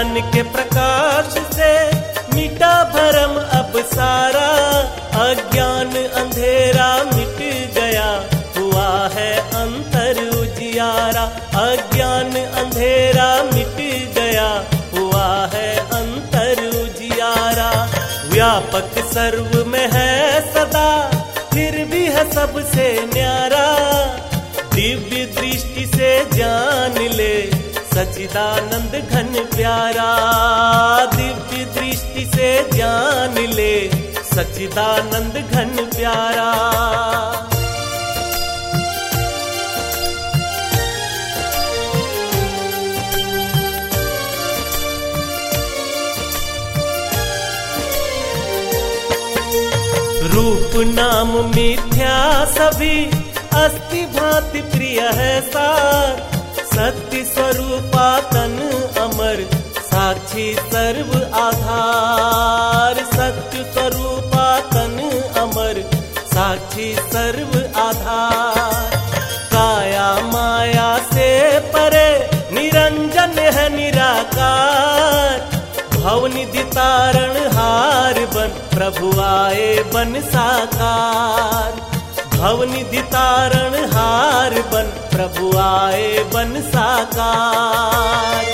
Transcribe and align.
ज्ञान 0.00 0.20
के 0.20 0.42
प्रकाश 0.42 1.24
से 1.54 1.96
मिटा 2.34 2.84
भरम, 2.84 3.58
अब 3.58 3.84
सारा 3.86 4.46
अज्ञान 5.24 5.90
अंधेरा 5.96 7.04
मिट 7.04 7.36
गया। 7.74 8.24
हुआ 8.58 9.08
है 9.08 9.36
अंतर 9.40 10.30
उजियारा, 10.38 11.22
अज्ञान 11.60 12.32
अंधेरा 12.32 13.42
मिट 13.42 13.76
गया। 14.14 14.64
हुआ 14.98 15.50
है 15.54 15.76
अंतर 15.76 16.68
उजियारा, 16.82 17.88
व्यापक 18.26 18.98
सर्व 18.98 19.64
में 19.64 19.88
है 19.92 20.40
सदा, 20.54 21.10
फिर 21.54 21.84
भी 21.84 22.06
है 22.06 22.32
सबसे 22.32 23.10
न्यारा। 23.14 23.66
दिव्य 24.74 25.24
दृष्टि 25.24 25.86
से 25.86 26.24
जान 26.24 27.08
ले 27.08 27.49
सचिदानंद 28.00 28.92
घन 29.12 29.32
प्यारा, 29.54 30.04
दिव्य 31.14 31.64
दृष्टि 31.74 32.24
से 32.26 32.48
जान 32.72 33.34
ले 33.54 33.74
सचिदानंद 34.24 35.34
घन 35.52 35.74
प्यारा। 35.96 36.48
रूप 50.32 50.82
नाम 50.96 51.36
मिथ्या 51.46 52.18
सभी 52.56 53.04
अस्ति 53.60 54.04
भांति 54.16 54.60
प्रिय 54.72 55.00
है 55.14 55.40
सार। 55.50 56.39
सत्य 56.74 57.24
स्वरूपा 57.24 58.20
तन 58.20 58.56
अमर, 58.98 59.50
साक्षी 59.78 60.54
सर्व 60.54 61.36
आधार। 61.36 62.94
सत्य 62.94 63.72
स्वरूपा 63.72 64.60
तन 64.60 65.22
अमर, 65.36 65.90
साक्षी 66.26 66.94
सर्व 66.94 67.80
आधार। 67.80 68.96
काया 69.52 70.14
माया 70.14 70.98
से 70.98 71.58
परे 71.58 72.30
निरंजन 72.52 73.38
है 73.38 73.68
निराकार। 73.76 75.38
भवनिधि 76.00 76.62
तारण 76.62 77.36
हार 77.56 78.14
बन, 78.14 78.48
प्रभु 78.78 79.20
आए 79.20 79.84
बन 79.94 80.20
साकार। 80.20 81.72
भवनिधि 82.36 83.02
तारण 83.02 83.74
हार 83.92 84.50
बन 84.50 84.99
प्रभु 85.20 85.58
आए 85.58 86.18
बन 86.34 86.60
साकार। 86.60 88.44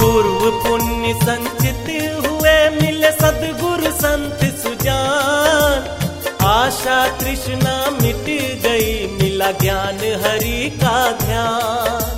पूर्व 0.00 0.50
पुण्य 0.50 1.14
संचित 1.14 1.90
हुए 2.26 2.70
मिले 2.70 3.12
सदगुरु 3.12 3.92
संत 3.92 4.40
सुजान। 4.62 5.80
आशा 6.46 7.08
तृष्णा 7.08 7.90
मिट 7.90 8.24
गई, 8.62 9.06
मिला 9.06 9.50
ज्ञान 9.50 9.98
हरि 10.26 10.70
का 10.76 11.12
ध्यान। 11.12 12.17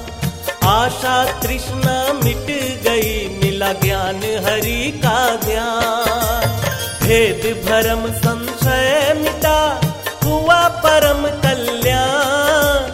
आशा 0.90 1.40
तृष्णा 1.40 2.12
मिट 2.12 2.46
गई, 2.84 3.28
मिला 3.28 3.72
ज्ञान 3.72 4.16
हरि 4.16 5.00
का 5.04 5.36
ध्यान। 5.36 6.48
भेद 7.02 7.44
भरम 7.66 8.02
संशय 8.12 9.14
मिटा, 9.16 9.80
हुआ 10.24 10.68
परम 10.68 11.22
कल्याण। 11.40 12.90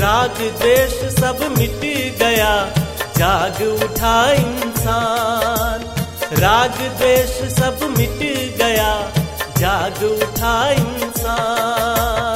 राग 0.00 0.38
द्वेष 0.60 1.14
सब 1.20 1.54
मिट 1.58 1.80
गया, 2.18 2.70
जाग 3.18 3.84
उठा 3.84 4.32
इंसान। 4.32 5.84
राग 6.38 6.78
द्वेष 6.98 7.52
सब 7.58 7.94
मिट 7.98 8.18
गया, 8.56 9.12
जाग 9.58 10.02
उठा 10.02 10.70
इंसान। 10.70 12.33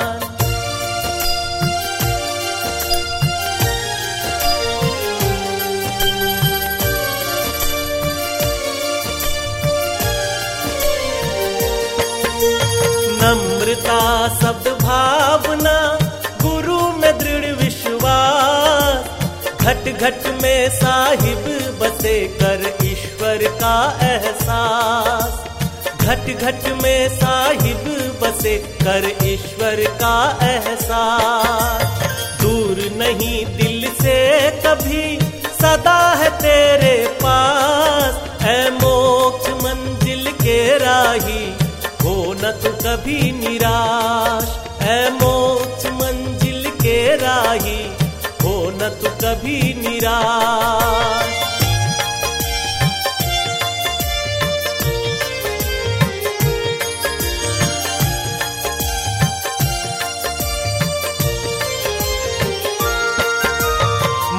शब्द 14.29 14.69
भावना, 14.83 15.99
गुरु 16.43 16.93
में 16.93 17.19
दृढ़ 17.19 17.65
विश्वास। 17.65 19.05
घट 19.61 20.01
घट 20.01 20.43
में 20.43 20.71
साहिब 20.71 21.45
बसे 21.81 22.27
कर 22.29 22.77
ईश्वर 22.83 23.37
का 23.37 23.99
एहसास। 24.03 25.45
घट 26.01 26.41
घट 26.41 26.83
में 26.83 27.09
साहिब 27.09 27.85
बसे 28.23 28.59
कर 28.59 29.17
ईश्वर 29.23 29.77
का 29.77 30.39
एहसास। 30.43 32.03
दूर 32.43 32.77
नहीं 32.97 33.47
दिल 33.47 33.93
से 34.03 34.51
कभी 34.51 35.19
सदा 35.61 36.13
है 36.13 36.31
तेरे 36.31 37.07
पास। 37.09 38.41
है 38.43 38.71
मोक्ष 38.71 39.51
मंजिल 39.65 40.33
के 40.33 40.79
राही 40.79 41.58
हो 42.09 42.33
न 42.35 42.51
तो 42.63 42.71
कभी 42.83 43.21
निराश, 43.33 44.47
है 44.83 45.01
मोक्ष 45.13 45.87
मंजिल 45.93 46.69
के 46.83 47.01
राही 47.17 47.81
हो 48.43 48.55
न 48.71 48.89
तो 49.03 49.11
कभी 49.23 49.59
निराश। 49.75 51.37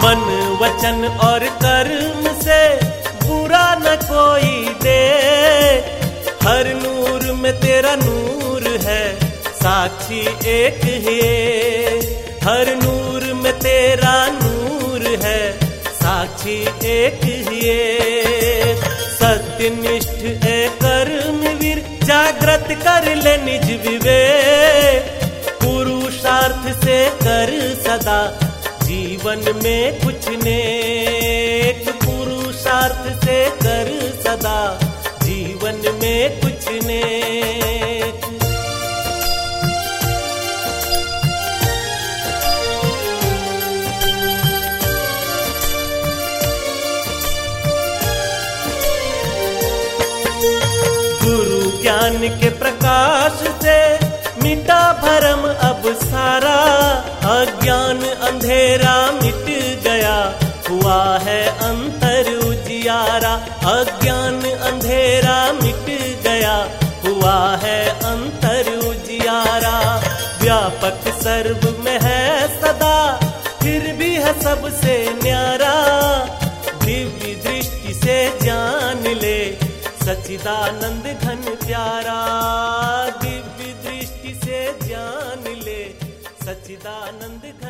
मन, 0.03 0.25
वचन 0.62 1.06
और 1.24 1.46
कर्म 1.63 2.28
से 2.41 2.62
बुरा 3.25 3.68
न 3.75 3.96
कोई 4.03 4.74
दे। 4.84 5.99
हर 6.44 6.67
नूर 6.75 7.31
में 7.33 7.53
तेरा 7.59 7.95
नूर 7.95 8.67
है, 8.81 9.03
साक्षी 9.55 10.19
एक 10.50 10.83
है 11.05 11.97
हर 12.44 12.75
नूर 12.75 13.23
में 13.33 13.53
तेरा 13.59 14.16
नूर 14.33 15.07
है, 15.23 15.41
साक्षी 15.94 16.57
एक 16.88 17.23
है 17.47 17.77
सत्यनिष्ठ 19.19 20.22
है 20.44 20.57
कर्म 20.75 21.39
वीर 21.59 21.83
जागृत 22.03 22.67
कर 22.83 23.16
ले 23.16 23.35
निज 23.38 23.66
विवेक। 23.81 25.18
पुरुषार्थ 25.63 26.68
से 26.83 27.00
कर 27.15 27.51
सदा, 27.83 28.21
जीवन 28.83 29.44
में 29.63 30.00
कुछ 30.01 30.30
नेक। 30.44 31.89
पुरुषार्थ 32.06 33.25
से 33.25 33.44
कर 33.63 33.92
सदा 34.24 34.59
कुछ 36.27 36.68
नेक 36.86 38.19
गुरु 51.24 51.81
ज्ञान 51.81 52.18
के 52.42 52.50
प्रकाश 52.50 53.39
से 53.63 53.80
मिटा 54.44 54.81
भरम, 55.01 55.42
अब 55.69 55.83
सारा 56.04 56.60
अज्ञान 57.30 58.00
अंधेरा 58.27 58.95
मिट 59.12 59.45
गया। 59.83 60.18
हुआ 60.69 61.18
है 61.18 61.42
अंतर 61.68 62.27
उजियारा 62.48 63.31
व्यापक 71.44 71.77
में 71.80 72.00
है 72.00 72.47
सदा, 72.62 73.19
फिर 73.63 73.95
भी 73.95 74.13
है 74.15 74.33
सबसे 74.41 74.94
न्यारा। 75.24 75.74
दिव्य 76.86 77.33
दृष्टि 77.45 77.94
से 77.94 78.18
जान 78.39 79.03
ले 79.21 79.39
सचिदानंद 80.06 81.06
घन 81.24 81.41
प्यारा। 81.65 82.19
दिव्य 83.24 83.74
दृष्टि 83.86 84.33
से 84.45 84.59
जान 84.83 85.44
ले 85.65 85.81
सचिदानंद 86.45 87.44
घन 87.63 87.69